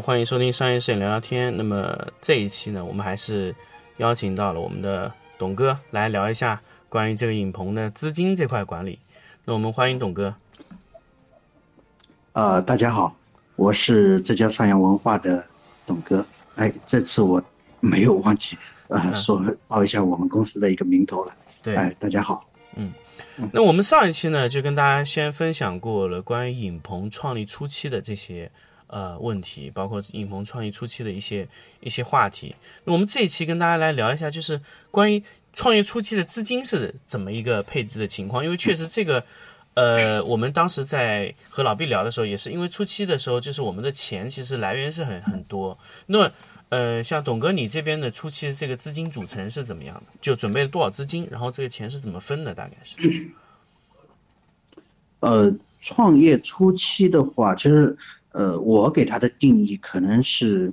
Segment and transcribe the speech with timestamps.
[0.00, 1.56] 欢迎收听商业摄影聊聊天。
[1.56, 3.54] 那么这一期呢，我们还是
[3.96, 8.98] 邀请到了我们的董哥来聊一下关于这个影棚的资金这块管理。
[9.44, 10.34] 那我们欢迎董哥。
[12.32, 13.16] 呃，大家好，
[13.56, 15.44] 我是浙江上阳文化的
[15.86, 16.24] 董哥。
[16.54, 17.42] 哎，这次我
[17.80, 18.56] 没有忘记
[18.88, 21.34] 呃说报一下我们公司的一个名头了。
[21.62, 22.48] 对，哎，大家好。
[22.76, 22.92] 嗯，
[23.52, 28.48] 那我们上一期呢，就跟大家先分享过了关于影棚创立初期的这些
[28.88, 31.48] 呃问题，包括影棚创业初期的一些
[31.80, 32.54] 一些话题。
[32.84, 39.24] 那我们这一期跟大家来聊一下，就是关于创业初期的资金是怎么一个配置的情况，因为确实这个。
[39.74, 45.78] 呃，我们当时在和老毕聊的时候，也是因为初期的时候，就是我们的钱其实来源是很很多。
[46.06, 46.28] 那，
[46.70, 50.02] 呃，像董哥你这边的初期的这个资金组成是怎么样的？
[50.20, 51.28] 就准备了多少资金？
[51.30, 52.52] 然后这个钱是怎么分的？
[52.52, 53.30] 大概是？
[55.20, 57.96] 呃，创业初期的话，其实
[58.32, 60.72] 呃，我给他的定义可能是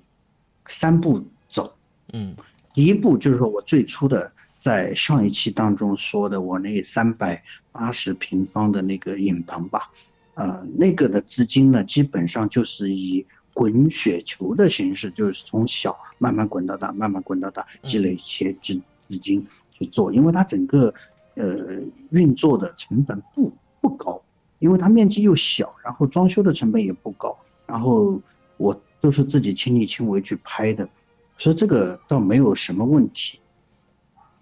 [0.68, 1.76] 三步走。
[2.14, 2.36] 嗯，
[2.74, 4.32] 第一步就是说我最初的。
[4.58, 9.92] 在上一期当中说的，我那三百八十平方的那个影棚吧，
[10.34, 20.92] 呃，那个的资金呢，基本上就是以滚雪球的形式，就是从小慢慢滚到大，慢慢滚到大，积累一些资资金去做，因为它整个
[21.36, 24.20] 呃运作的成本不不高，
[24.58, 28.22] 因为它面积又小，然后装修的成本也不高，然后
[28.58, 30.88] 我都是自己亲力亲为去拍的，
[31.38, 33.40] 所以这个倒没有什么问题。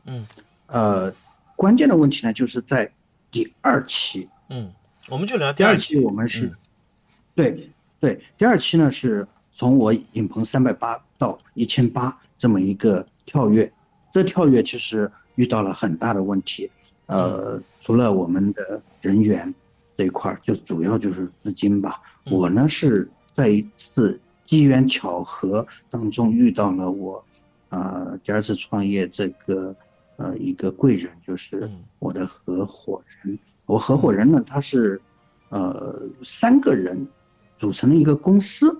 [0.06, 0.28] 嗯，
[0.68, 1.14] 呃，
[1.56, 2.92] 关键的问题呢，就是在
[3.32, 4.30] 第二期。
[4.50, 4.72] 嗯，
[5.10, 6.00] 我们就聊第二期。
[6.00, 6.52] 我们是，
[7.34, 13.72] 对对，第二期呢是从我影棚三百八到一千八这么一个跳跃。
[14.12, 16.70] 这跳跃其实遇到了很大的问题。
[17.06, 19.54] 呃，除了我们的人员
[19.98, 22.02] 这一块，就主要就是资金吧。
[22.26, 27.24] 我呢是在一次机缘巧合当中遇到了我，
[27.70, 29.76] 呃，第二次创业这个。
[30.16, 31.68] 呃，一个贵人就是
[31.98, 33.38] 我的合伙人。
[33.66, 35.02] 我合伙人呢，他是，
[35.50, 37.08] 呃，三个人
[37.58, 38.80] 组成了一个公司，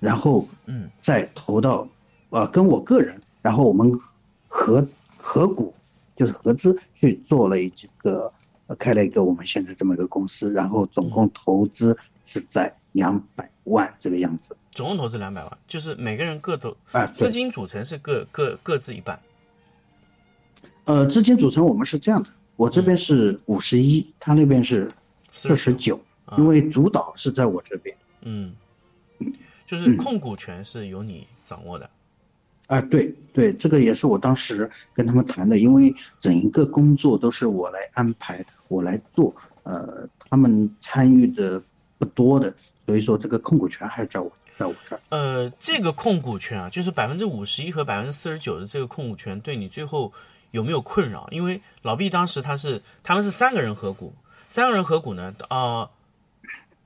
[0.00, 1.88] 然后，嗯，再投到，
[2.28, 3.90] 呃，跟我个人，然后我们
[4.48, 4.86] 合
[5.16, 5.72] 合股，
[6.14, 8.30] 就是合资去做了一个，
[8.78, 14.54] 开了一个我们现在这么一个公司，然后总共投资是在两百万这个样子。
[14.72, 19.18] 总共投资两百万，就是每个人各投，啊，资金组成是各各各自一半。
[20.84, 24.92] 呃，资金组成我们是这样的，我这边是五十一，他那边是
[25.32, 25.98] 四十九，
[26.36, 27.96] 因为主导是在我这边。
[28.20, 28.54] 嗯，
[29.66, 31.88] 就是控股权是由你掌握的。
[32.66, 41.62] 啊，对对，这个也是我当时跟他们谈的，因为整一个工作都是我来安排，我来做，呃，他们参与的
[41.98, 42.52] 不多的，
[42.86, 45.00] 所以说这个控股权还是在我在我这儿。
[45.10, 50.12] 呃，这个控股权啊，就是百分之五十一和百分之四十九的这个控股权，对你最后。
[50.52, 51.28] 有没有困扰？
[51.32, 54.14] 因为老毕当时他是他们是三个人合股，
[54.48, 55.90] 三个人合股呢，啊，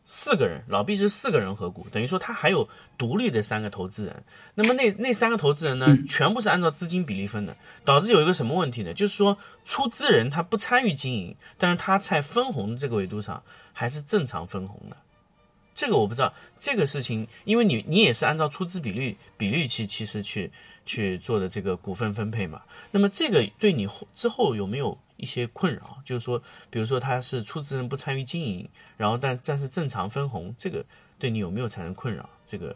[0.06, 2.68] 四个人，老毕是四个人合股，等于说他还有
[2.98, 4.24] 独立的三个投资人。
[4.56, 7.54] 那么那那三个投资人呢，全部是按照资金比例分的，
[7.84, 8.92] 导致有一个什么问题呢？
[8.92, 13.40] 就是说出资人他不参与经营，但是他在分红的这个维度上
[13.72, 14.96] 还是正常分红的。
[15.74, 20.50] 这个我不知道这个事情，因为你你也是按照出资比率比率去其实去。
[20.86, 25.98] 去做的这个股份分配嘛，那么这个对你之后有没有一些困扰？
[26.04, 30.84] 就是说，比如说他是出资人不参与经营，然后但但是正常分红，这个
[31.16, 32.28] 对你有没有产生困扰？
[32.44, 32.74] 这个，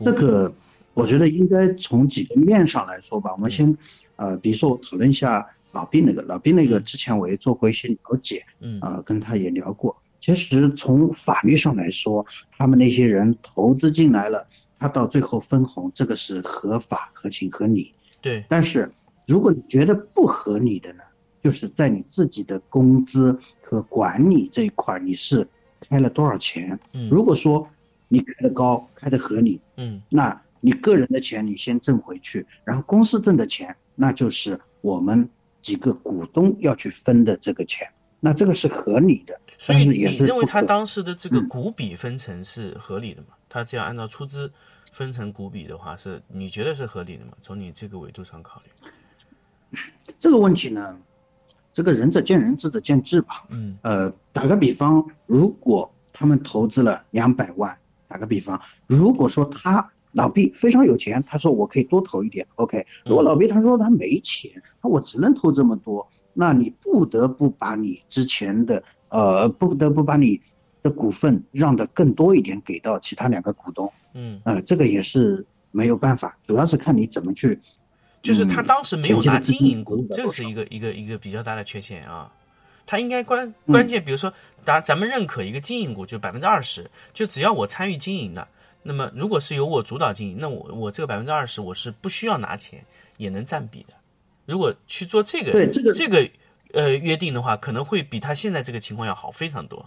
[0.00, 0.52] 这个
[0.92, 3.32] 我觉得应该从几个面上来说吧。
[3.32, 3.74] 我们先，
[4.16, 9.94] 呃，比如说我讨论一下老毕那个，老毕那个之前我也做过一些了解，嗯，啊，跟他也聊过。
[10.20, 12.24] 其实从法律上来说，
[12.56, 14.46] 他们那些人投资进来了。
[14.76, 17.94] 他到最后分红，这个是合法、合情、合理。
[18.20, 18.44] 对。
[18.48, 18.92] 但是，
[19.26, 21.02] 如果你觉得不合理的呢，
[21.42, 25.46] 就是在你自己的工资和管理这一块，你是
[25.80, 26.78] 开了多少钱？
[26.92, 27.08] 嗯。
[27.08, 27.66] 如果说
[28.08, 35.30] 你开的高，开的合理，嗯，那你个人的钱你先挣回去，然后公司挣的钱，那就是我们
[35.64, 37.88] 几个股东要去分的这个钱，
[38.20, 39.40] 那这个是合理的。
[39.58, 43.28] 所以你认为他当时的这个股比分成是合理的吗？
[43.48, 44.52] 他这样按照出资。
[44.92, 47.32] 分成股比的话，是你觉得是合理的吗？
[47.42, 49.80] 从你这个维度上考虑，
[50.20, 50.96] 这个问题呢，
[51.72, 53.42] 这个仁者见仁，智者见智吧。
[53.48, 57.76] 嗯，呃，打个比方，如果他们投资了两百万，
[58.06, 62.86] 打个比方，如果说他老毕非常有钱，他说我可以多投一点，OK。
[63.04, 64.50] 如果老毕他说他没钱，
[64.82, 70.40] 那我只能投这么多，那你不得不把你之前的呃，不得不把你
[70.82, 77.60] 的股份让的更多一点给到其他两个股东，嗯，呃，这个也是没有办法，主要是看你怎么去。
[78.22, 82.32] 就是他当时没有拿经营股这是一个一个一个比较大的缺陷啊。
[82.86, 84.32] 他应该关关键，比如说，
[84.64, 88.46] 咱咱们认可一个经营股，就百分之二十，就只要我参与经营的，
[88.86, 92.84] 那么如果是由我主导经营，那我我这个百分之二十我是不需要拿钱
[93.16, 93.94] 也能占比的。
[94.44, 96.28] 如果去做这个对这个这个
[96.74, 99.84] 呃约定的话，可能会比他现在这个情况要好非常多。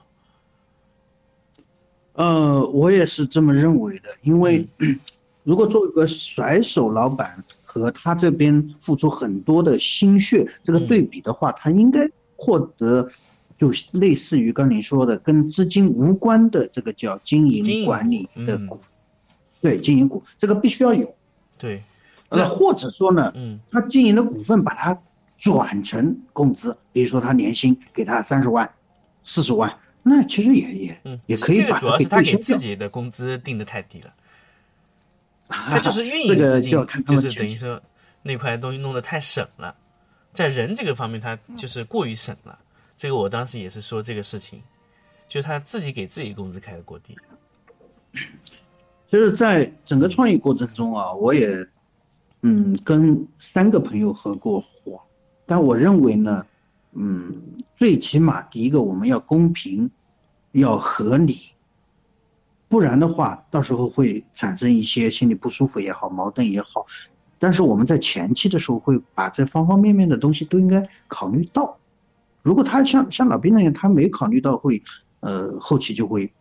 [2.13, 4.67] 呃，我也是这么认为的，因为
[5.43, 13.07] 如果做一个甩手老板和他这边付出很多的心血这个对比的话，他应该获得
[13.57, 18.79] 就类似于刚你说的跟资金无关的这个叫经经营营管理股嗯的股，
[19.61, 21.15] 对经营股这个必须要有。
[21.57, 21.81] 对，
[22.29, 25.01] 呃，或者说呢，嗯他经营的股份把它
[25.39, 28.71] 转成工资，比如说他年薪给他三十万、
[29.23, 32.37] 四十万，那其实也也嗯，也可以这个把它给主要是他给。
[32.37, 34.13] 自己的工资定的太低了。
[35.49, 37.81] 他就是运营资金个就要看，他就是们等于说
[38.21, 39.73] 那块东西弄得太省了，
[40.33, 42.59] 在人这个方面他就是过于省了。
[42.97, 44.59] 这个我当时也是说这个事情，
[45.27, 47.15] 就他自己给自己工资开的过低。
[49.07, 51.65] 就是在整个创业过程中啊，我也
[52.41, 54.99] 嗯跟三个朋友合过伙，
[55.45, 56.43] 但我认为呢，
[56.93, 59.91] 嗯，最起码第一个我们要公平，
[60.53, 61.51] 要合理，
[62.67, 66.87] 不然的话，到时候会产生一些心里不舒服也好，矛盾也好。
[67.37, 71.77] 但是我们在前期的时候会把这方方面面的东西都应该考虑到。
[72.47, 74.81] 如果他像像老兵那样，他没考虑到会，
[75.19, 76.31] 呃，后期就会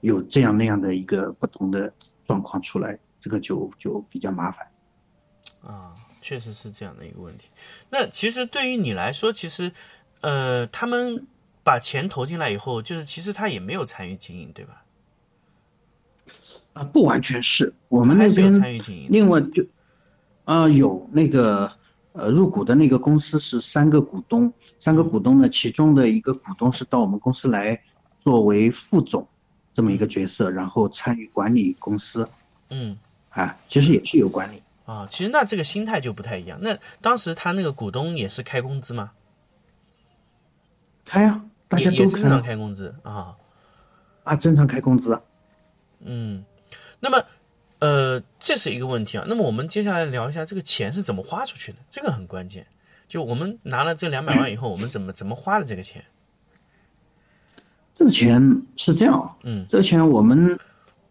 [0.00, 1.94] 有这样那样的一个不同的
[2.26, 4.66] 状况出来，这个就就比较麻烦。
[5.62, 7.46] 啊，确实是这样的一个问题。
[7.88, 9.70] 那其实对于你来说，其实，
[10.22, 11.24] 呃，他们
[11.62, 14.82] 把钱投进来以后，就是其实他也没有参与经营，对吧？
[16.72, 19.06] 啊，不完全是我们那还是有边参与经营。
[19.08, 19.64] 另外就，
[20.46, 21.70] 啊、有那个
[22.14, 27.82] 呃入股的那个公司是三个股东，三个股东呢，其中的一个股东是到我们公司来
[28.20, 29.26] 作为副总
[29.72, 32.28] 这么一个角色，然后参与管理公司
[32.70, 32.96] 嗯
[33.30, 34.62] 啊，其实也是有管理。
[34.86, 36.58] 啊，其实那这个心态就不太一样。
[36.60, 39.12] 那当时他那个股东也是开工资吗？
[41.04, 43.34] 开啊，大家也也是正常开工资啊。
[44.22, 45.22] 啊，正常开工资啊。
[46.00, 46.44] 嗯，
[47.00, 47.24] 那么
[47.84, 49.26] 呃，这是一个问题啊。
[49.28, 52.66] 那么我们接下来聊一下这个钱是怎么花出去的，这个很关键。
[53.06, 56.02] 就我们拿了这两百万以后，我们怎么怎么花的这个钱？
[57.94, 60.58] 这个钱是这样啊，嗯这个钱我们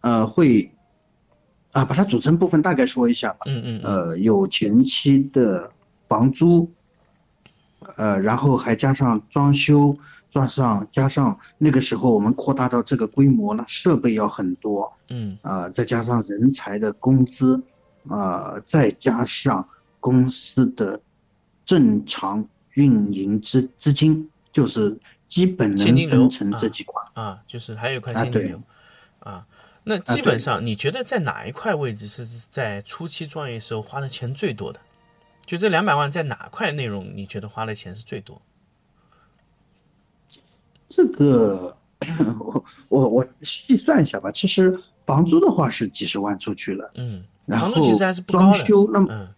[0.00, 0.68] 呃会
[1.70, 3.40] 啊把它组成部分大概说一下吧。
[3.46, 5.70] 嗯嗯嗯呃，有前期的
[6.02, 6.68] 房租，
[7.96, 9.96] 呃，然后还加上装修，
[10.34, 17.62] 加上加上那个时候我们扩大到这个规模呢，设备要很多，嗯啊、再加上人才的工资，
[18.08, 19.68] 啊、再加上
[20.00, 21.00] 公司的
[21.64, 24.98] 正常运营资资金，就是
[25.28, 27.00] 基本能分成这啊几块。
[27.12, 28.60] 啊，就是还有一块现金流
[29.20, 29.46] 啊。
[29.84, 34.80] 那基本上，你觉得在哪一块位置是在初期创业时候花的钱最多的？
[35.46, 38.42] 就这两百万，在哪块内容你觉得花的钱是最多？
[40.94, 41.76] 这个
[42.38, 47.74] 我我我细算一下吧，其实房租的话是几十万出去了，嗯，然后。
[48.28, 49.28] 装修那么嗯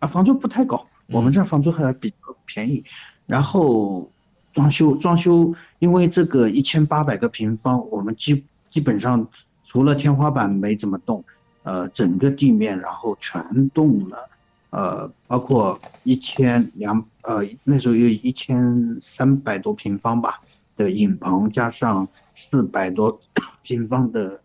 [0.00, 2.84] 啊，房租不太高，我们这房租还比较便宜。
[3.24, 4.10] 然后
[4.52, 9.26] 装修装修，因为这个一千八百个平方，我们基基本上
[9.64, 11.24] 除了天花板没怎么动，
[11.62, 14.28] 呃，整个地面然后全动了，
[14.70, 20.42] 呃，包括一千两呃那时候有一千三百多平方吧
[20.76, 23.20] 的影棚，加上四百多
[23.62, 24.40] 平方的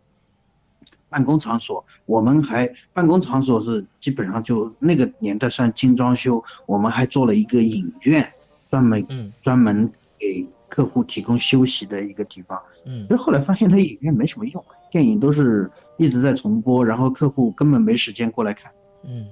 [1.09, 8.33] 办公场所，我们还办公场所是基本上就那个年代算精装修，我们还做了一个影院，
[8.69, 12.57] 专门嗯专门给客户提供休息的一个地方。
[12.85, 18.71] 嗯其实后来发现那影院没什么用，电影都是一直在重播，然后客户根本没时间过来看，
[19.03, 19.27] 嗯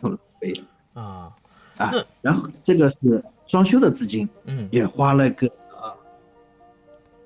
[0.00, 1.32] 都浪费了啊
[1.78, 1.92] 啊。
[2.20, 5.63] 然后这个是装修的资金，嗯，也花了个呃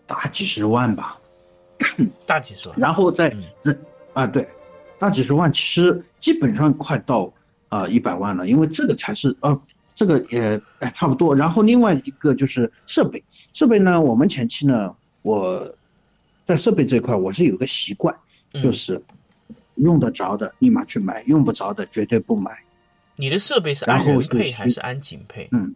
[0.09, 1.17] 大几十万吧。
[2.27, 2.77] 大几十万。
[2.77, 3.79] 然后在嗯这
[4.12, 4.45] 啊，对，
[4.99, 7.33] 大几十万，其实基本上快到
[7.69, 9.57] 啊一百万了，因为这个才是啊，
[9.95, 11.37] 这个也哎差不多。
[11.37, 13.23] 然后另外一个就是设备，
[13.53, 15.73] 设备呢，我们前期呢，我
[16.45, 18.12] 在设备这块我是有个习惯，
[18.55, 19.00] 嗯就是
[19.77, 22.59] 用得着的立马去买，用不着的绝对不买。
[23.15, 25.49] 你的设备是按然后是人配还是安景配？
[25.53, 25.75] 嗯，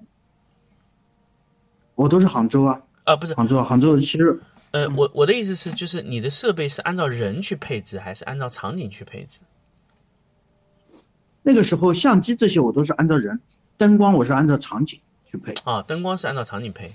[1.95, 4.41] 我都是杭州啊，啊，不是，杭州啊，杭州其实
[4.71, 9.41] 呃，我我的意思是，就是你的设备是按照人去配置，还是按照场景去配置？
[11.43, 13.41] 那个时候相机这些我都是按照人，
[13.77, 15.53] 灯光我是按照场景去配。
[15.65, 16.93] 啊，灯光是按照场景配。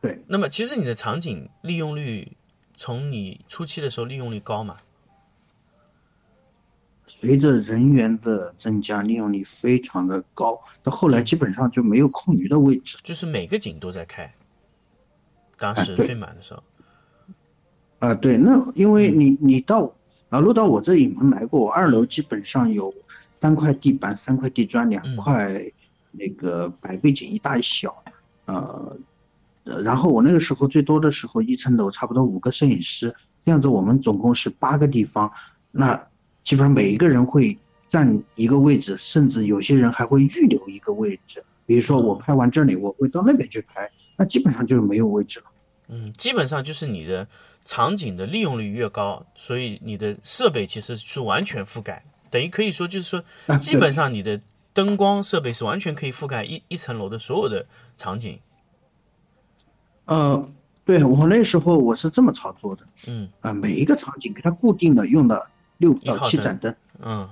[0.00, 0.20] 对。
[0.26, 2.32] 那么其实你的场景利用率，
[2.76, 4.76] 从你初期的时候利用率高嘛？
[7.06, 10.60] 随着人员的增加，利用率非常的高。
[10.82, 14.34] 到后来基本上就没有空余的位置，就是每个景都在开。
[15.58, 16.62] 当时最满的时候。
[17.98, 19.94] 啊，对，那因为你你到
[20.28, 22.92] 啊，落到我这影棚来过，我二楼基本上有
[23.32, 25.64] 三块地板、三块地砖、两块
[26.12, 28.04] 那个白背景，一大一小，
[28.44, 28.96] 呃，
[29.82, 35.32] 然后我那个时候最多的时候，一层楼差不多五个摄影师，这样子我们总共是八个地方，
[35.70, 36.06] 那。
[36.44, 37.58] 基本上每一个人会
[37.88, 41.42] 占一个位置，甚至有些人还会预留一个位置。
[41.66, 45.46] 比如说我拍完这里，我会到那边去拍，那基本上就是没有位置了。
[45.88, 47.26] 嗯，基本上就是你的
[47.64, 54.40] 场景的利用率越高，所以你的设备其实是完全覆盖，等于可以说就是说，基本上你的
[54.72, 57.66] 灯光设备是完全可以覆盖一一层楼的所有的
[57.96, 58.38] 场景。
[60.06, 60.48] 呃，
[60.84, 62.82] 对我那时候我是这么操作的。
[63.06, 65.50] 嗯啊，每一个场景给它固定的用的。
[65.78, 67.28] 六到七盏灯，嗯，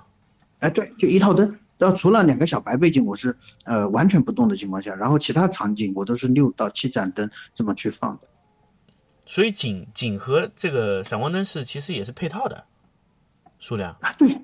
[0.58, 1.60] 哎，对，就一套灯。
[1.82, 3.36] 然后除了两个小白背景，我是
[3.66, 8.28] 呃完全不动的情况下，然后其他场景我都是六到七盏灯这么去放的。
[9.26, 12.64] 所以景景和这个闪光灯是其实也是配套的
[13.58, 14.40] 数量啊，对，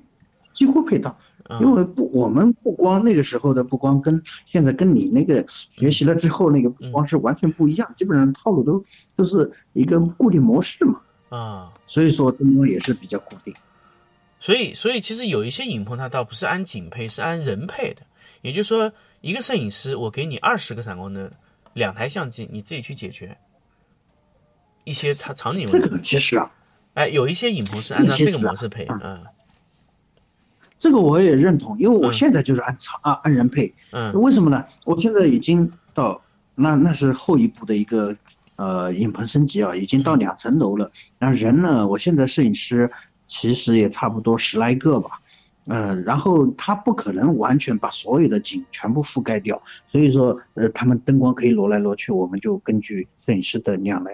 [0.52, 1.16] 几乎配套。
[1.60, 11.00] 因为不，我们不光那个时候的不光跟现在跟你那个学习了之后那个不光是完全不一样，基本上套路都都是一个固定模式嘛。
[11.28, 13.54] 啊，所以说灯光也是比较固定。
[14.40, 18.02] 所以，所以其实有一些影棚，它倒不是按景配，是按人配的。
[18.40, 21.28] 也就是说，一个摄影师，我给你二十个闪光灯，
[21.72, 23.36] 两台相机，你自己去解决
[24.84, 25.72] 一些它场景问题。
[25.72, 26.48] 这个其实啊，
[26.94, 29.24] 哎，有一些影棚是按照这个模式配，嗯。
[30.78, 33.74] 这个我也认同，因为我现在就是按场啊按人配。
[33.90, 34.12] 嗯。
[34.12, 34.64] 为什么呢？
[34.84, 36.22] 我现在已经到
[36.54, 38.16] 那那是后一步的一个
[38.54, 40.92] 呃影棚升级啊，已经到两层楼了。
[41.18, 41.88] 那人呢？
[41.88, 42.88] 我现在摄影师。
[43.28, 45.20] 其实也差不多十来个吧，
[45.66, 54.12] 嗯，然后他不可能完全把所有的景全部覆盖掉，所以说，呃，他们灯光可以挪来挪去，我们就根据摄影师的量来，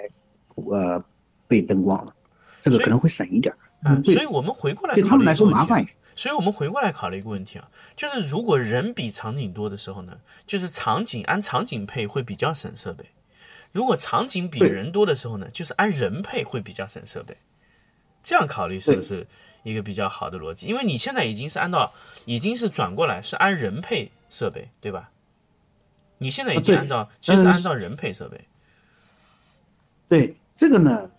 [0.57, 1.03] 呃，
[1.47, 2.13] 备灯光了，
[2.61, 3.55] 这个可能会省一点。
[3.85, 5.87] 嗯，所以我们回过来对他们来说麻烦。
[6.17, 10.13] 所以我们回过来考虑一个问题啊，就是如果人比场景多的时候呢，
[10.47, 13.05] 就是场景按场景配会比较省设备；
[13.73, 17.37] 如果场景比人多的时候呢，就是按人配会比较省设备。
[18.25, 19.25] 这样考虑是不是
[19.63, 20.67] 一个比较好的逻辑？
[20.67, 21.93] 因为你现在已经是按照，
[22.25, 25.11] 已经是转过来是按人配设备，对吧？
[26.19, 28.41] 你现在已经按照，其实按照人配设备。
[30.09, 31.11] 对这个呢，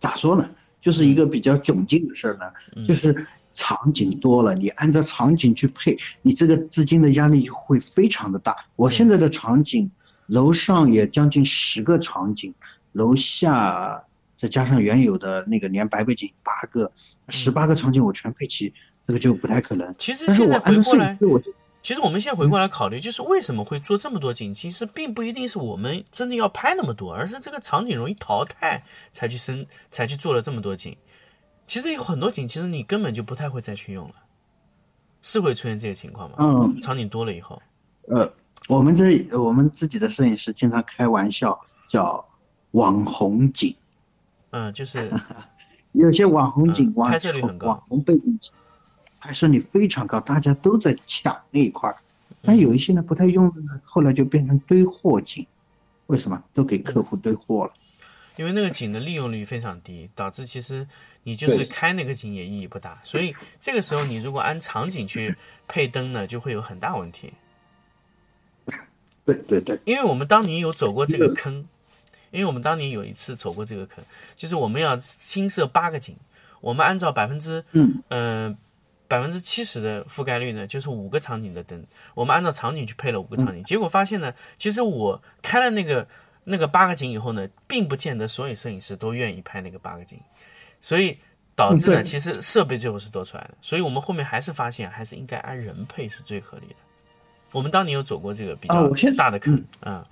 [0.00, 0.50] 咋说呢？
[0.80, 2.52] 就是一个比较窘境的事儿呢，
[2.84, 8.56] 就是场景多了，你按照场景去配，你这个资金的压力就会非常的大。
[8.76, 9.90] 我现在的场景，
[10.26, 12.52] 楼上也将近十个场景，
[12.92, 14.02] 楼下。
[14.36, 16.90] 再加上原有的那个连白背景八个、
[17.28, 18.72] 十八个场景我全配齐，
[19.06, 19.94] 这个就不太可能。
[19.98, 21.18] 其实现在回过来，
[21.82, 24.52] 其实我们现在回过来考虑，就是为什么会做这么多景？
[24.52, 30.96] 其实并不一定是我们真的要拍那么多，而是这个场景容易淘汰才去生才去做了这么多景。
[31.64, 34.14] 其实有很多景，其实你根本就不太会再去用了，
[35.22, 36.36] 是会出现这些情况吗？
[36.40, 37.62] 嗯，场景多了以后，
[38.08, 38.32] 呃，
[38.68, 42.26] 我们这我们自己的摄影师经常开玩笑叫
[42.72, 43.74] 网红景。
[44.50, 45.10] 嗯，就是
[45.92, 47.12] 有些网红景、网
[47.60, 48.52] 网红背景景，
[49.18, 51.96] 拍摄率非常高，大家都在抢那一块儿。
[52.42, 55.46] 但有一些呢不太用的呢，后来就变成堆货景。
[56.06, 56.42] 为什么？
[56.54, 57.72] 都给客户堆货了。
[58.36, 60.86] 因为那个景的利用率非常低，导致其实
[61.24, 63.00] 你就是开那个景也意义不大。
[63.02, 65.34] 所以这个时候你如果按场景去
[65.66, 67.32] 配灯呢，就会有很大问题。
[69.24, 71.66] 对对对，因为我们当年有走过这个坑。
[72.36, 74.04] 因为我们当年有一次走过这个坑，
[74.36, 76.14] 就是我们要新设八个景，
[76.60, 78.02] 我们按照百分之嗯。
[78.10, 78.56] 嗯
[79.08, 81.80] 百分之七十的覆盖率呢，就是五个场景的灯，
[82.12, 86.04] 我们按照场景去配了五个场景，结果发现呢，其实我开了那个
[86.42, 90.18] 那个八个景以后呢，并不见得所有摄影师都愿意拍那个八个景，
[90.80, 91.16] 所以
[91.54, 96.74] 导致呢，其实设备最后是多出来的，所以我们后面还是发现还是应该按人配是最合理的。
[97.52, 100.04] 我们当年有走过这个比较大的坑啊。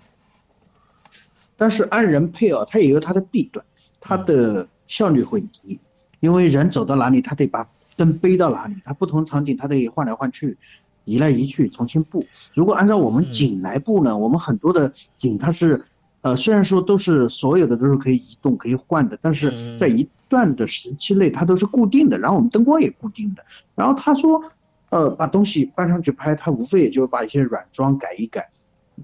[1.57, 3.65] 但是按人配哦，它也有它的弊端，
[4.01, 5.81] 它的效率会低，
[6.21, 10.57] 因为人走到哪里，他得把灯背到哪里，他不同场景他得换来换去，
[11.05, 12.27] 移来移去重新布。
[12.55, 15.85] 如果按照我们景来布呢，我们很多的景它是，
[16.23, 23.45] 呃，虽然说都是所有的都是可以移动、可以换的，但嗯是在一段的时期内它都是固定的，然后我们灯光也固定的。
[23.75, 24.43] 然后他说，
[24.91, 28.49] 呃，把东西搬上去拍，他无非也就是把一些软装改一改，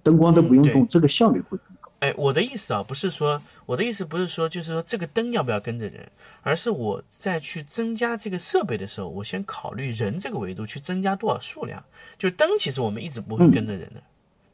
[0.02, 1.79] 灯光都不用嗯动，这个效率会更高。
[2.00, 6.10] 哎，我的意思啊，不是说我的意思不是说就是说这个灯要不要跟着人，
[6.42, 11.82] 而是我在去增加这个设备的时候，我先考虑人这个维度去增加多少数量。
[12.18, 14.02] 就是灯其实我们一直不会跟着人的，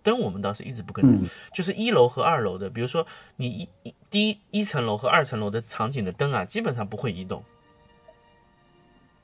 [0.03, 7.45] 灯我们倒是一直不跟着，嗯就是一楼和二楼的，比如说你一一第一一层楼和二层楼的场景的灯啊，基本上不会移动，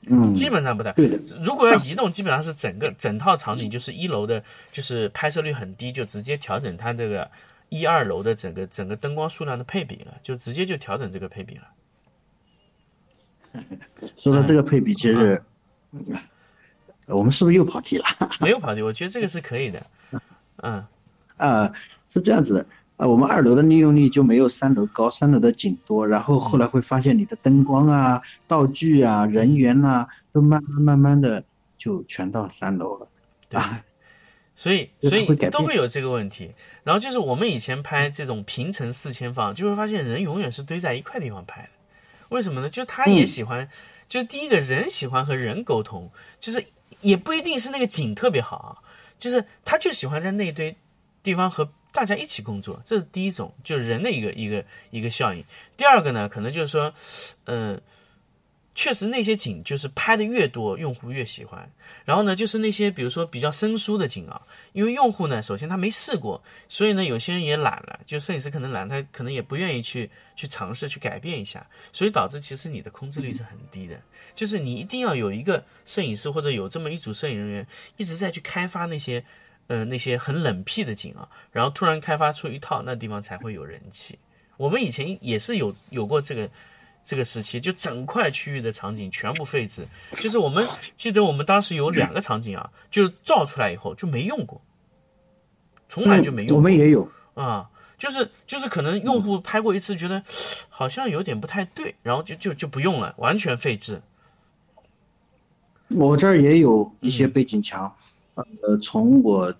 [0.07, 0.93] 嗯，基本上不太。
[0.93, 7.29] 对的，如果要移动，基本上是整个整套场景，就是一楼的，就是拍摄率很低，就直接调整它这个
[7.79, 11.63] 一二楼的整个整个灯光数量的配比了，就直接就调整这个配比了。
[14.17, 15.41] 说到这个配比，其实、
[17.05, 18.05] 呃我们是不是又跑题了？
[18.39, 19.85] 没有跑题，我觉得这个是可以的。
[20.57, 20.85] 嗯，
[21.37, 21.73] 啊，
[22.09, 22.65] 是这样子的，
[22.97, 31.43] 啊，我们二楼的利用率就没有三楼高，三楼的景多，然后后来会发现你的灯光啊、道具啊、人员呐、都慢慢慢慢的
[31.77, 33.07] 就全到三楼了。
[33.49, 33.83] 对啊，
[34.55, 36.51] 所以所以都会有这个问题。
[36.83, 41.69] 然后就是我们以前拍这种平层四千方，就会发现人永远是堆在一块地方拍的。
[42.29, 42.69] 为什么呢？
[42.69, 43.69] 就他也嗯喜欢，
[44.09, 46.65] 就是第一个人喜欢和人沟通，就是
[47.01, 48.71] 也不一定是那个景特别好啊，
[49.19, 50.75] 就是他就喜欢在那堆
[51.21, 55.43] 地方和大家一起工作，这是第一种，就是人的一个一个一个效应。
[55.77, 56.91] 第二个呢，可能就是说，
[57.45, 57.79] 嗯、
[58.75, 61.71] 确实那些景就是拍的越多，用户越喜欢。
[62.05, 73.99] 然后呢，就是那些比如说比较生疏的景啊，因为用户呢，首先他没试过，所以呢，有些人也懒了，就摄影师可能懒，他可能也不愿意去去尝试去改变一下，所以导致其实你的控制率是很低的。
[74.33, 79.23] 就是你一定要有一个摄影师或者有这么一组摄影人员一直在去开发那些
[79.67, 84.17] 呃那些很冷僻的景啊，然后突然开发出一套，那地方才会有人气。
[84.57, 86.49] 我们以前也是有有过这个
[87.03, 89.85] 这个时期，就整块区域的场景全部废置。
[90.21, 94.61] 就是我们记得我们当时有两个场景啊，就造出来以后就没用过，
[95.89, 96.57] 从来就没用过。
[96.57, 100.23] 我们也有，啊，就是就是可能用户拍过一次，觉得
[100.69, 104.01] 好像有点不太对，然后就就就不用了，完全废置。
[105.89, 107.93] 我这儿也有一些背景墙，
[108.35, 109.53] 呃，从我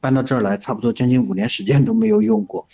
[0.00, 2.66] 搬到这儿来，差不多将近五年时间都没有用过。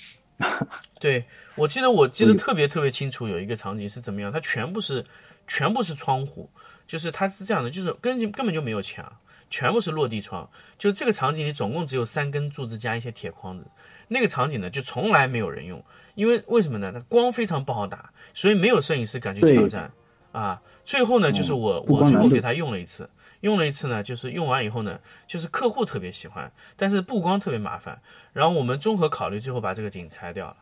[1.02, 1.24] 对
[1.56, 5.04] 我记得我记得特别特别清楚，有一个场景是怎么样，它全部是
[5.48, 6.48] 全部是窗户，
[6.86, 9.12] 就是它是这样的，就是根本根本就没有墙，
[9.50, 10.48] 全部是落地窗。
[10.78, 13.66] 就这个场景里总共只有三根柱子加一些铁框子，
[14.06, 15.84] 那个场景呢就从来没有人用，
[16.14, 16.92] 因为为什么呢？
[16.92, 19.90] 它光非常不好打，所以没有摄影师敢去挑战
[20.30, 20.62] 啊。
[20.84, 23.10] 最后呢，就是我我最后给他用了一次。
[23.40, 28.00] 用了一次呢，就是用完以后呢，就是客户特别喜欢，但是布光特别麻烦。
[28.32, 30.56] 然后我们综合考虑，最后把这个景拆掉了。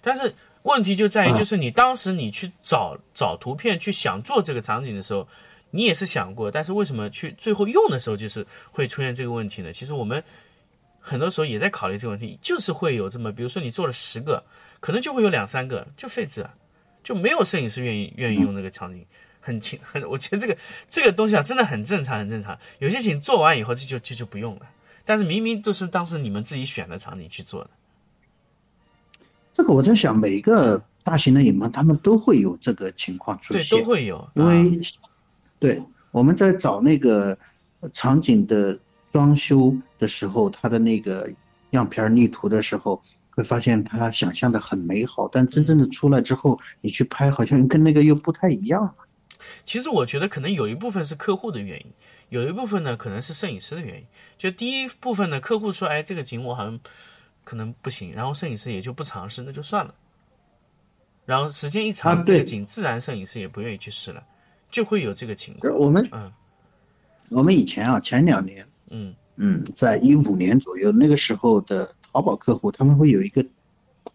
[0.00, 5.26] 但是问题就在于，就是你当时你去找找图片去想做这个场景的时候，
[5.70, 9.72] 你也是想过，但是为什么去最后用的时候就是会出现这个问题呢？
[9.72, 10.22] 其实我们
[11.00, 14.44] 很多时候也在考虑这个问题，就是会有这么，比如说你做了十个，
[14.80, 16.54] 可能就会有两三个就废置了，
[17.02, 19.04] 就没有摄影师愿意愿意用那个场景。
[19.40, 20.58] 很轻很，我觉得这个
[20.90, 22.58] 这个东西啊，真的很正常，很正常。
[22.80, 24.62] 有些景做完以后就就就就不用了，
[25.04, 27.70] 但是明明都是当时你们自己选的场景去做的。
[29.56, 34.78] 这个我在想，每个大型的影棚他们都会有这个情况出对，现，都会有，因为、
[35.58, 37.38] 对我们在找那个
[37.94, 38.78] 场景的
[39.10, 41.32] 装修的时候，它的那个
[41.70, 48.94] 样片立图的时候，会发现他想象的很美好，但真正的出来之后，你去拍好像跟那个又不太一样。
[49.64, 51.86] 其实我觉得可能有一部分是客户的原因，
[52.28, 54.04] 有一部分呢可能是摄影师的原因。
[54.36, 56.78] 就第一部分呢，客户说，哎，这个景我好像
[57.46, 59.94] 可能不行，然后摄影师也就不尝试，那就算了。
[61.24, 64.20] 然后时间一长，这个景自然摄影师也不愿意去试了，
[64.68, 65.72] 就会有这个情况。
[65.76, 66.32] 我们嗯
[67.28, 73.46] 我们以前啊，前两年，嗯嗯，在一五年左右，那个时候的淘宝客户他们会有一个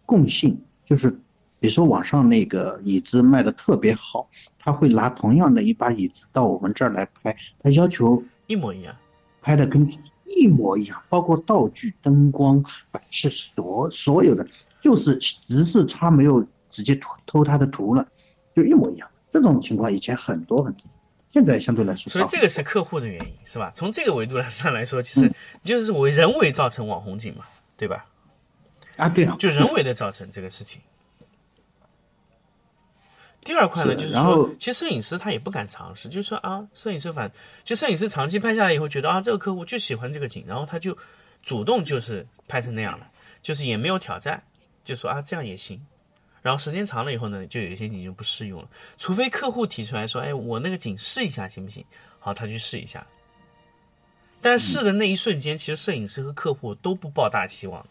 [0.04, 1.10] 共性，就是
[1.58, 8.94] 比如说网上那个椅子卖的特别好，他会拿同样的一把椅子到我们这儿来拍，他要求一模一样。
[9.40, 9.88] 拍的跟
[10.24, 14.46] 一模一样，包括道具、灯光、摆设，所所有的，
[14.80, 18.06] 就是只是他没有直接偷偷他的图了，
[18.54, 19.08] 就一模一样。
[19.30, 20.84] 这种情况以前很多很多，
[21.30, 22.20] 现在相对来说少。
[22.20, 23.72] 所以这个是客户的原因，是吧？
[23.74, 25.32] 从这个维度上来说，其嗯实
[25.64, 27.44] 就是为人为造成网红景嘛，
[27.76, 28.04] 对吧？
[28.96, 30.80] 啊，对啊，就人为的造成这个事情。
[33.44, 37.30] 第二块呢，就是说，其实摄影师他也不敢尝试，就是说啊，摄影师反
[37.64, 40.96] 就摄影师长期拍下来以后，觉得啊，这个客户就喜欢这个景，然后他就
[41.42, 43.06] 主动就是拍成那样了，
[43.42, 44.42] 就是也没有挑战
[44.84, 45.80] 就说啊这样也行。
[46.40, 51.84] 然后时间长了以后呢，就有一些景就不适用了，除非客户提出来说，哎，我那个景试一下行不行？
[52.18, 53.06] 好，他去试一下。
[54.40, 57.86] 但试的那一瞬间，其实摄影师和客户都不抱大希望，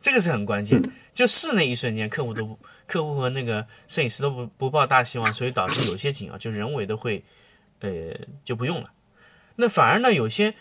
[0.00, 0.82] 这个是很关键。
[1.14, 7.22] 就试那一瞬间，客户都不，客户和那个摄影师都不不抱大希望，所以导致有些景啊，就人为的会，
[7.78, 7.90] 呃，
[8.44, 8.90] 就不用了。
[9.54, 10.52] 那反而呢，有些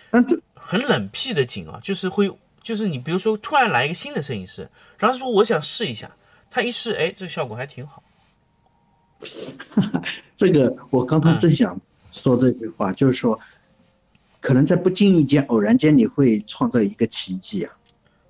[0.54, 6.12] 很冷僻的景啊，就是会，就是你比如说突然来一个新的摄影师，然后说我想试一下。
[6.50, 8.02] 他一试，哎，这个效果还挺好。
[10.36, 11.80] 这个我刚刚正想
[12.12, 13.38] 说这句话，就是说，
[14.40, 17.74] 可能在不经意间、偶然间，你会创造一个奇迹啊。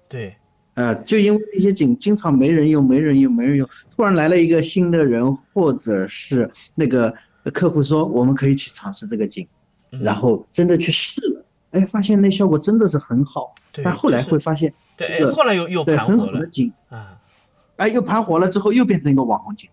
[0.10, 0.36] 对。
[0.78, 7.12] 呃，就因为那些景经常没人用、没人用、没人用，突然来了一个新的人，或者是那个
[7.52, 9.48] 客户说我们可以去尝试这个景，
[9.90, 13.56] 然后真的去试了，哎，发现那效果真的是很好。
[13.84, 17.18] 但后来会发现，对，后来又又对很好的景啊。
[17.78, 19.68] 哎，又盘活了之后，又变成一个网红景。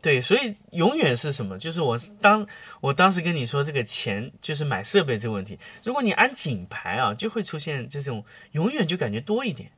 [0.00, 1.58] 对，所以永远是什么？
[1.58, 2.46] 就是我当
[2.80, 5.58] 我当时跟你说这个钱，就是买设备这个问题。
[5.84, 9.70] 如果你按紧排啊，就会出现这种永远就感觉多一点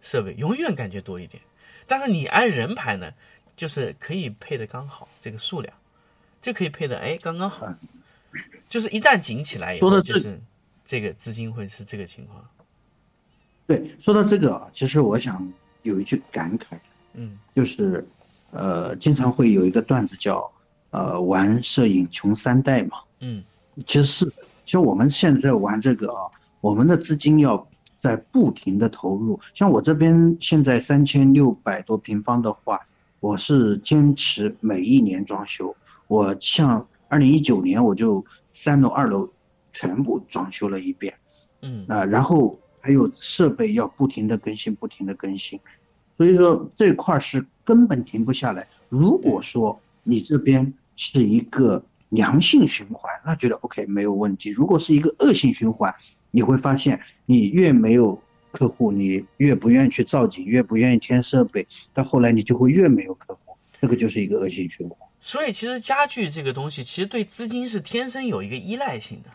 [0.00, 1.42] 设备，永远感觉多一点。
[1.86, 3.12] 但是你按人排呢，
[3.56, 5.74] 就是可以配的刚好这个数量，
[6.40, 7.74] 就可以配的哎刚刚好。
[8.68, 10.40] 就是一旦紧起来以后，就是
[10.84, 12.48] 这个资金会是这个情况。
[13.66, 15.52] 对，说到这个啊，其实我想。
[15.82, 16.78] 有一句感慨，
[17.14, 18.06] 嗯，就是，
[18.52, 20.48] 呃，经常会有一个段子叫，
[20.90, 23.42] 呃，玩摄影穷三代嘛，嗯，
[23.86, 24.26] 其实是，
[24.64, 27.66] 其实我们现在玩这个啊，我们的资金要
[27.98, 32.80] 在不停的投入，像我这边现在三千六百多平方的话，
[33.20, 35.74] 我是坚持每一年装修，
[36.06, 39.28] 我像二零一九年我就三楼二楼
[39.72, 41.12] 全部装修了一遍，
[41.62, 42.58] 嗯，啊，然后。
[42.84, 45.60] 还有设备要不停的更新，不停的更新，
[46.16, 48.66] 所以说这块是根本停不下来。
[48.88, 54.50] 如果说你这边是一个良性循环，那觉得 OK 没有问题。
[54.50, 55.94] 如果是一个恶性循环，
[56.30, 58.20] 你会发现你越没有
[58.50, 64.98] 客户，你越不愿意去造景，越不愿意添设备，到后来你就会越没有客户，这个就是一个恶性循环。
[65.20, 69.30] 所以其实家具这个东西，其实对资金是天生有一个依赖性的。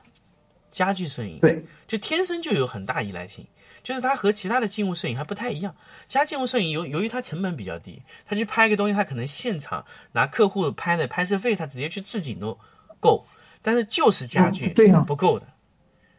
[0.70, 3.44] 家具摄影对，就天生就有很大依赖性，
[3.88, 5.74] 就是它和其他的静物摄影还不太一样。
[6.08, 12.60] 其他静物摄影由由于它成本比较低，他去拍一个东西，他可能现场拿客户拍的拍摄费，他直接去置景都
[13.00, 13.26] 够。
[13.62, 15.48] 但是就是家具对不够的，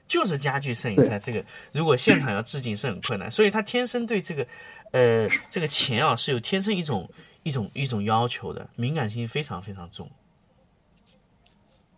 [0.06, 4.46] 就是家具摄影它这个如果现场要置景是很困难，所以他天生对这个
[4.92, 7.10] 呃这个钱啊是有天生一种
[7.42, 10.10] 一种一种要求的，敏感性非常非常重。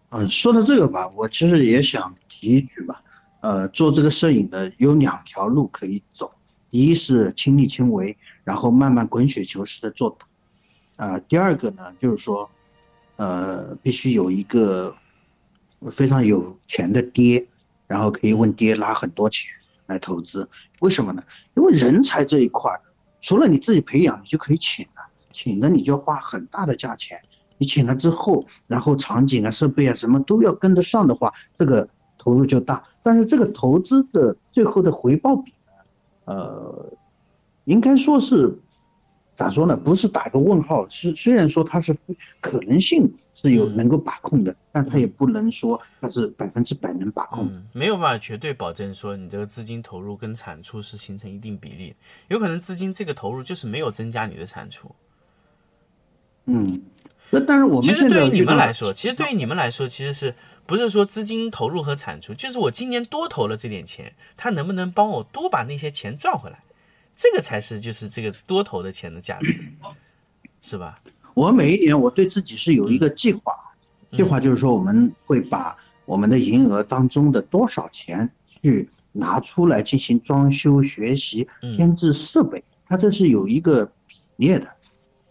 [0.09, 3.01] 嗯，说到这个吧，我其实也想提一句吧。
[3.41, 6.33] 呃，做这个摄影的有两条路可以走，
[6.69, 10.19] 第一是亲力亲为，然后慢慢滚雪球式的做。
[10.97, 12.51] 啊，第二个呢，就是说，
[13.17, 14.95] 呃，必须有一个
[15.91, 17.47] 非常有钱的爹，
[17.87, 19.51] 然后可以问爹拿很多钱
[19.87, 20.47] 来投资。
[20.81, 21.23] 为什么呢？
[21.55, 22.71] 因为人才这一块，
[23.23, 27.23] 除了你自己培养，你就可以请了，请了你就要花很大的价钱。
[27.57, 32.85] 你请了之后，然后场景啊、设备啊什么都要跟得上的话，这个投入就大。
[33.03, 35.73] 但是这个投资的最后的回报比呢，
[36.25, 36.93] 呃，
[37.65, 38.55] 应该说是
[39.35, 39.77] 咋说呢？
[39.77, 40.87] 不是打个问号。
[40.91, 41.97] 是虽然说它是
[42.41, 47.51] 可能性是有能够把控的，但它也不能说它是百分之百能把控。
[47.73, 51.95] 没有办法绝对保证说你这个资金投入跟产出是形成一定比例，
[52.29, 54.91] 有可能资金这个投入就是没有增加你的产出。
[56.45, 56.83] 嗯。
[57.33, 60.35] 那但是我们其实对于你们来说，其实对于你们来说，其实是
[60.67, 66.63] 不是说资金投入和产出，就是我今年多投了这点钱，它能不能帮我多把那些钱赚回来，
[67.17, 69.59] 这个才是就是这个多投的钱的价值，
[70.63, 71.01] 是吧？
[71.35, 73.53] 我每一年我对自己是有一个计划，
[74.13, 84.73] 计划就是说我们会把我们的营业额当中的多少钱去拿出来进行装修、学习、添置设备，它这是有一个比例的。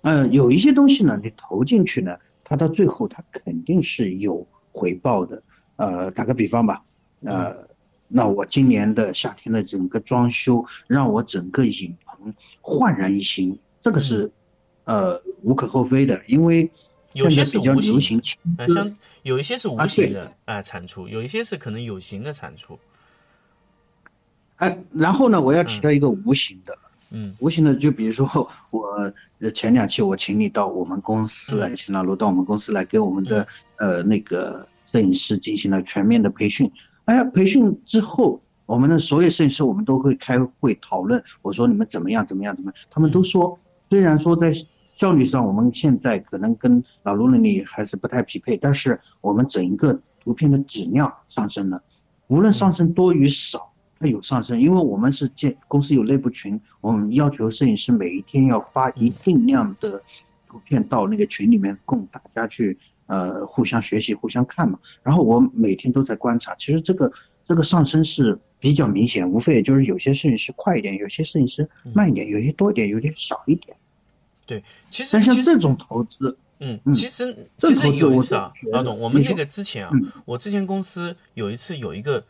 [0.01, 4.47] 嗯，有一些东西呢，你投进去呢，它到最后它肯定是有
[4.79, 5.43] 回报的。
[5.75, 6.83] 呃，打个比方吧，
[7.23, 7.55] 呃，
[8.07, 14.29] 那我今年的夏天的整个装修，让我整个影棚焕然一新，这个是
[14.83, 16.69] 呃无可厚非的，因为
[17.13, 18.21] 有些比较流行，
[18.57, 22.77] 呃，像有一些是无形的啊产出，有一些是可能有形的产出。
[24.57, 26.77] 哎，然后呢，我要提到一个无形的。
[27.11, 28.27] 嗯，无形的，就比如说
[28.69, 28.83] 我
[29.53, 36.71] 前两期我请你到我们公司来，请老罗到我们公司来给我们的呃那个摄影师进行了全面的培训。
[37.05, 43.57] 哎呀，培训之后我们的所有摄影师我们都会开会讨论，我说你们怎么样怎么样怎么样，他们都说
[43.89, 44.53] 虽然说在
[44.95, 51.81] 效率上我们现在可能跟老罗那里还是不太匹配，但是我们整一个图片的质量上升了，
[52.27, 53.68] 无论上升多与少，
[53.99, 60.01] 它有上升，因为我们是建公司有内部群，我们要求摄影师每一天要发一定量的
[60.47, 62.77] 图片到那个群里面供大家去。
[63.09, 64.77] 呃，互相学习，互相看嘛。
[65.01, 67.11] 然后我每天都在观察，其实这个
[67.43, 73.75] 这个上升是比较明显，无非也就是有些摄影师快一点，有些摄影师慢一点，有些多一点，有些少一点。
[74.45, 79.91] 对，其实但像这种投资，嗯，其实其实有一次啊，老总，我们那个之前啊，
[80.25, 82.23] 我之前公司有一次有一个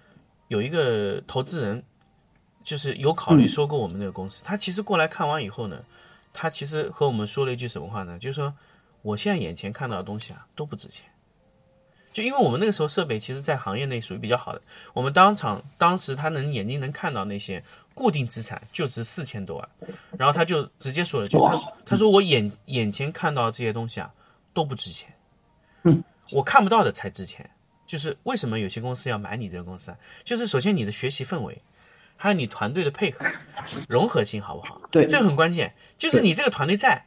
[0.49, 1.81] 有一个投资人，
[2.63, 5.81] 就是有考虑收购我们那个公司，他其实过来看完以后呢，
[6.33, 8.19] 他其实和我们说了一句什么话呢？
[8.19, 8.53] 就是说。
[9.01, 11.05] 我现在眼前看到的东西啊都不值钱，
[12.11, 14.61] 就因为我们那个时候设备其实，在行业内属于比较好的。
[14.93, 19.69] 我们当场当时他能眼睛能看到那些固定资产就值四千多万，
[20.17, 24.13] 然后他就直接说了句，他说他说我眼眼前看到这些东西啊
[24.53, 25.09] 都不值钱，
[26.33, 27.49] 我看不到的才值钱。
[27.89, 29.97] 就是为什么有些公司要买你这个公司啊？
[30.23, 31.59] 就是首先你的学习氛围，
[32.15, 33.25] 还有你团队的配合
[33.87, 34.79] 融合性好不好？
[34.91, 35.73] 对，这个很关键。
[35.97, 37.03] 就是你这个团队在。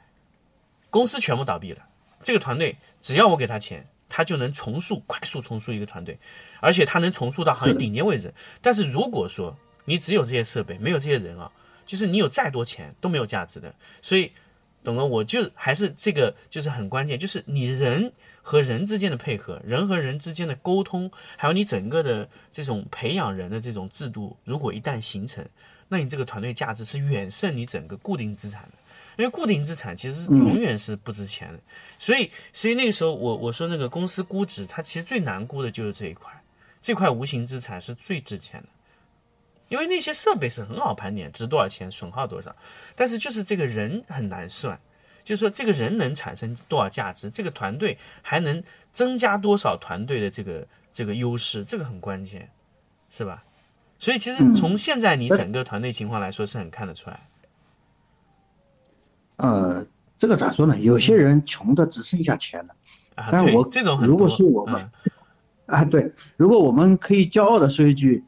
[0.91, 1.83] 公司全部倒闭了，
[2.23, 6.19] 这个团队只要我给他钱，他就能重塑、快速重塑一个团队，
[6.61, 8.35] 而且他能重塑到行业顶尖位置。
[8.61, 11.51] 但是如果说你只有这些设备，没有这些人啊，
[11.87, 13.75] 就是你有再多钱都没有价值的。
[14.03, 14.31] 所以，
[14.85, 25.45] 懂了，我就还是这个就是很关键，就是你人和人之间的配合，人和人之间的沟通，还有你整个的这种培养人的这种制度，如果一旦形成，
[25.89, 28.79] 那你这个团队价值是远胜你整个固定资产的。
[29.19, 31.61] 因为固定资产其实永远是不值钱的，
[31.99, 36.33] 所以所以那个时候我我说那个公司估值，它其实最难估的就是这一块，
[36.81, 38.69] 这块无形资产是最值钱的，
[39.73, 42.55] 因为那些设备是很好盘点，值多少钱，损耗多少，
[42.95, 44.79] 但是就是这个人很难算，
[45.25, 52.51] 就是说这个人能产生多少价值，这个团队还能增加多少团队的这个这个优势，这个很关键，
[53.09, 53.43] 是吧？
[53.99, 57.19] 所以其实从现在你整个团队情况来说是很看得出来。
[59.37, 59.87] 呃，
[60.19, 60.79] 这个咋说呢？
[60.79, 62.75] 有些人穷的只剩下钱了，
[63.15, 64.91] 但是我这种如果是我们
[65.65, 68.23] 啊，对，如果我们可以骄傲的说一句，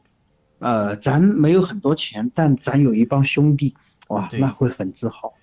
[0.59, 3.75] 呃，咱没有很多钱，但咱有一帮兄弟，
[4.07, 5.33] 哇，那会很自豪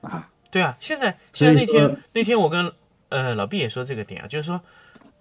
[0.00, 0.30] 啊。
[0.50, 2.72] 对啊，现在现在那天那天我跟
[3.08, 4.60] 呃老毕也说这个点啊，就是说，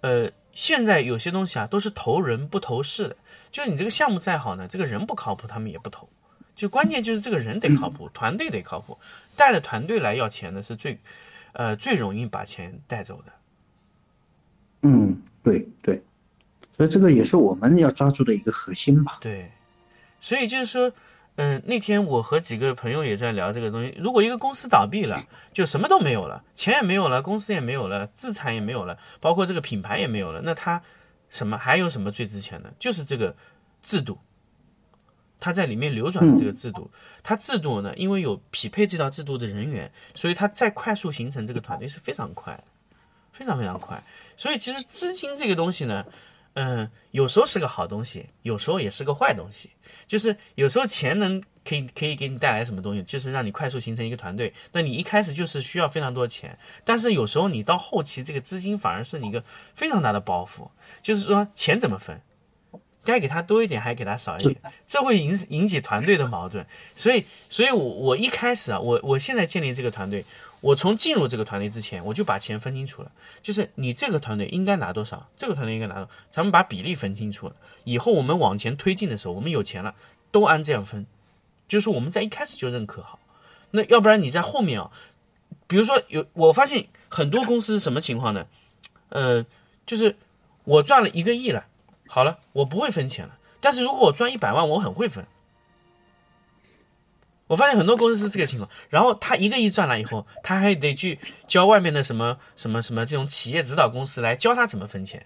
[0.02, 3.16] 呃，现在有些东西啊都是投人不投事的，
[3.52, 6.10] 就是你这个项目再好呢，这个人不靠谱，他们也不投。
[6.56, 8.98] 就关键就是这个人得靠谱， 团队得靠谱，
[9.38, 11.00] 带着团队来要钱的是最，
[11.54, 13.32] 呃，最容易把钱带走的。
[14.82, 16.02] 嗯，对对，
[16.80, 19.18] 所以这个也是我们要抓住的一个核心吧。
[19.20, 19.52] 对，
[20.22, 20.90] 所以就是说，
[21.36, 23.94] 嗯，那天我和几个朋友也在聊这个东西。
[24.00, 30.82] 如果一个公司倒闭了，就什么都没有了，钱也没有了，公司也没有了，资产也没有了，包括这个品牌也没有了，那它
[31.30, 32.74] 什么还有什么最值钱的？
[32.80, 33.36] 就是这个
[33.84, 34.18] 制度。
[35.38, 36.90] 它在里面流转的这个制度，
[37.22, 42.64] 它制度呢，因为有匹配这套制度的人员，所以它再快速形成这个团队是非常快的，
[43.34, 44.02] 非常非常快。
[44.38, 46.06] 所以其实资金这个东西呢，
[46.54, 49.70] 嗯，有时候是个好东西，有时候也是个坏东西。
[50.06, 54.52] 就是有时候钱能可以可以给你带来什么东西，就是让你快速形成一个团队。
[54.72, 59.44] 那你一开始就是需要非常多钱，但是有时候你到后期这个资金反而是你一个
[59.76, 60.68] 非常大的包袱。
[61.02, 62.20] 就是说钱怎么分？
[63.02, 66.64] 该给他多一点，还给他少一点，这会引引起团队的矛盾。
[66.96, 70.24] 所以，所以我我一开始啊，我我现在建立这个团队，
[70.62, 73.12] 我从进入这个团队之前，我就把钱分清楚了。
[73.42, 77.56] 就是你这个团队应该拿多少，这个团队应该拿多少，咱们把比例分清楚了。
[77.84, 79.96] 以后我们往前推进的时候，我们有钱了，
[80.32, 81.06] 都按这样分。
[81.68, 83.20] 就是我们在一开始就认可好。
[83.72, 84.92] 那要不然你在后面啊，
[85.68, 88.48] 比如说有我发现很多公司什么情况呢？
[89.10, 89.46] 呃，
[89.86, 90.18] 就是
[90.64, 91.66] 我赚了一个亿了。
[92.08, 93.38] 好了，我不会分钱了。
[93.62, 95.26] 但是如果我赚一百万，我很会分。
[97.50, 105.26] 我发现很多公司是这个情况，然后他一个亿赚了以后，他还得去教外面的什么什么什么这种企业指导公司来教他怎么分钱。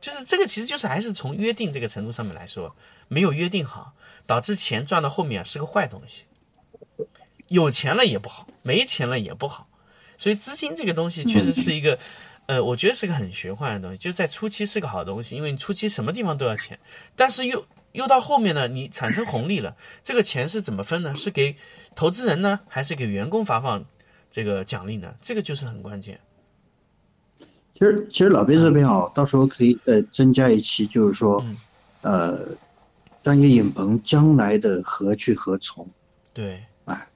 [0.00, 2.76] 就是这个，其实就是还是从约定这个程度上面来说，
[3.08, 3.94] 没有约定好，
[4.26, 6.24] 导致钱赚到后面是个坏东西。
[7.48, 9.66] 有钱了也不好，没钱了也不好。
[10.18, 11.98] 所以资金这个东西确实是一个。
[12.46, 16.76] 呃，我觉得是个很玄幻的东西，就在初期是个好东西，因为你初期什么地方都要钱，
[17.14, 21.14] 但是又又到后面呢，你产生红利了，这个钱是怎么分呢？
[21.14, 21.56] 是给
[21.94, 23.84] 投资人呢，还是给员工发放
[24.30, 25.14] 这个奖励呢？
[25.20, 26.18] 这个就是很关键。
[27.74, 31.44] 其实，其实老毕这边啊，到时候可以呃增加一期，就是说，
[32.02, 32.46] 呃，
[33.24, 35.88] 商业影棚将来的何去何从？
[36.32, 37.06] 对，啊，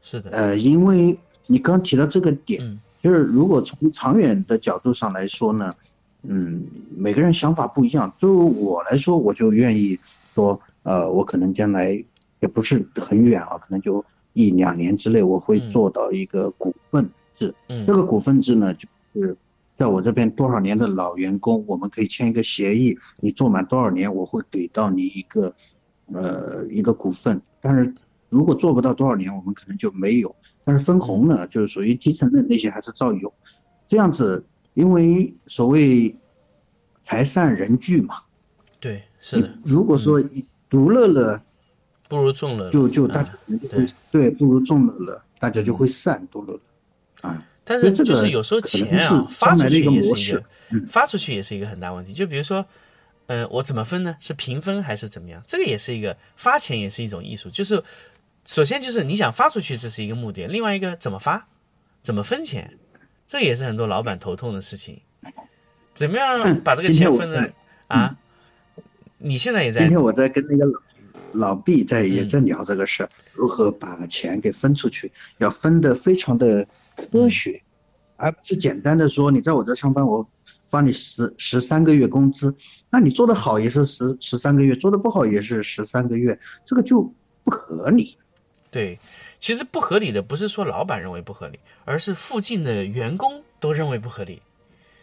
[0.00, 5.74] 是的，呃，因为你刚提到这个点，嗯就是如果从长远的角度上来说呢，
[6.22, 8.12] 嗯，每个人想法不一样。
[8.18, 9.98] 就我来说，我就愿意
[10.34, 11.92] 说，呃，我可能将来
[12.40, 17.54] 也不是很远啊，可能就一两年之内，我会嗯做到一个股份制。
[17.68, 19.36] 嗯这个股份制呢，就是
[19.74, 25.54] 在我这边多少年的老员工，我们可以签一个协议，你做满多少年，我会给到你一个，
[26.12, 27.40] 呃，一个股份。
[27.60, 27.94] 但是
[28.28, 30.34] 如果做不到多少年，我们可能就没有。
[30.64, 33.32] 但是分红呢，就是属于基层的那些还是照有。
[33.86, 34.44] 这样子，
[34.78, 36.14] 因为所谓
[37.02, 38.20] 财散人聚嘛，
[38.78, 41.42] 对，是的，如果说一独乐乐，
[42.08, 42.70] 不如众乐乐。
[42.70, 46.60] 就就大家就会对，不如众乐乐，大家就会散独乐乐。
[47.28, 50.44] 啊，但是这个就是有时候钱啊是发出去也是一个，
[50.86, 52.12] 发出去也是一个很大问题。
[52.12, 52.64] 就比如说，
[53.26, 54.16] 呃，我怎么分呢？
[54.20, 55.42] 是平分还是怎么样？
[55.44, 57.50] 这个也是一个发钱也是一种艺术。
[57.50, 57.82] 就是
[58.44, 61.48] 首先就是你想发出去，这是一个目的；另外一个怎么发，
[62.00, 62.78] 怎么分钱，
[63.28, 65.00] 这也是很多老板头痛的事情。
[65.92, 67.52] 怎么样把这个钱分在在
[67.88, 68.16] 啊？
[69.18, 70.80] 你现在也在今天我在跟那个老
[71.32, 77.60] 老毕在也嗯在聊这个事儿，如何把钱给分出去，要分的非常的科学，
[78.16, 80.26] 而不是简单的说你在我这上班，我
[80.68, 82.56] 发你十十三个月工资，
[82.88, 87.02] 那你做的好也是十十三个月，做的不好也是十三个月，这个就
[87.44, 88.16] 不合理。
[88.70, 88.98] 对，
[89.40, 94.42] 其实不合理的不是说老板认为不合理，而是附近的员工都认为不合理，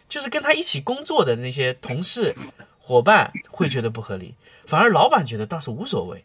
[0.08, 2.34] 就是跟他一起工作的那些同事、
[2.78, 4.34] 伙伴会觉得不合理，
[4.66, 6.24] 反而老板觉得倒是无所谓，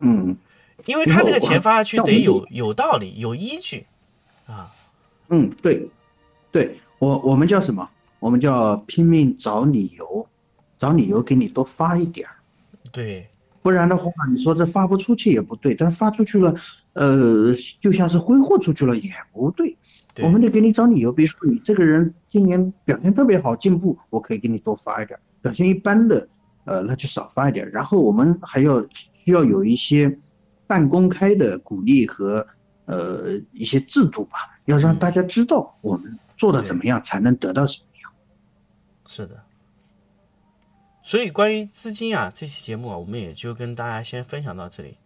[0.00, 0.36] 嗯
[0.86, 3.86] 因为他这个钱发下去得有有道理、有依据
[4.46, 4.74] 啊。
[5.28, 5.88] 嗯，对，
[6.50, 7.88] 对我我们叫什么？
[8.18, 10.28] 我们叫拼命找理由，
[10.76, 12.36] 找理由给你多发一点儿。
[12.90, 13.28] 对，
[13.62, 16.54] 不然的话，你说这发不出去也不对，但是发出去了，
[16.94, 19.76] 呃，就像是挥霍出去了也不对。
[20.14, 26.28] 对我们得给你找理由，比如说你这个人今年表现特别好，进步，我可以给你多发一点；表现一般的，
[26.64, 27.70] 呃，那就少发一点。
[27.70, 28.82] 然后我们还要
[29.14, 30.18] 需要有一些
[30.66, 32.46] 半公开的鼓励和
[32.86, 38.12] 呃一些制度吧，要让大家知道我们做的怎么样才能得到什么样。
[39.06, 39.41] 是的。
[41.12, 44.96] 所以关于资金啊，这期节目啊，我们也就跟大家先分享到这里。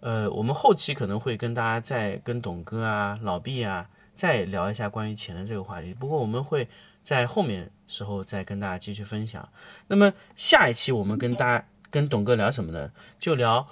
[0.00, 5.92] 呃，我们后期可能会跟大家再跟董哥啊、老毕啊再聊一下关于钱的这个话题。
[5.92, 6.66] 不过我们会
[7.02, 9.46] 在后面时候再跟大家继续分享。
[9.86, 12.90] 那么下一期我们跟大家跟董哥聊什么呢？
[13.18, 13.68] 就聊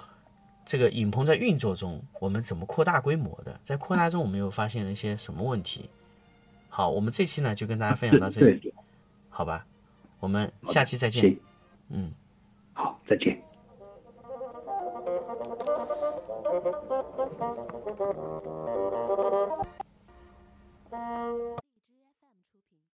[0.67, 5.89] 这个影棚在运作中我们怎么扩大规模的，在扩大中我们又发现了一些什么问题。
[6.69, 8.71] 好，我们这期呢就跟大家分享到这里，
[9.31, 9.65] 好吧？
[10.21, 11.35] 我们下期再见。
[11.97, 12.11] 嗯，
[12.73, 13.41] 好，再见。